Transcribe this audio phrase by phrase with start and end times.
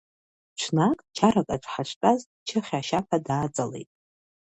[0.59, 3.89] Ҽнак чаракаҿ ҳаштәаз, Чыхь ашьаԥа дааҵалеит.